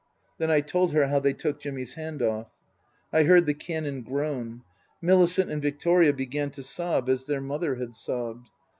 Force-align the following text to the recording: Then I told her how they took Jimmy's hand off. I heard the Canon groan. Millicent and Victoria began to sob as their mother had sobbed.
Then 0.39 0.49
I 0.49 0.61
told 0.61 0.93
her 0.93 1.09
how 1.09 1.19
they 1.19 1.33
took 1.33 1.59
Jimmy's 1.61 1.93
hand 1.93 2.23
off. 2.23 2.47
I 3.13 3.21
heard 3.21 3.45
the 3.45 3.53
Canon 3.53 4.01
groan. 4.01 4.63
Millicent 4.99 5.51
and 5.51 5.61
Victoria 5.61 6.11
began 6.11 6.49
to 6.57 6.63
sob 6.63 7.07
as 7.07 7.25
their 7.25 7.39
mother 7.39 7.75
had 7.75 7.95
sobbed. 7.95 8.49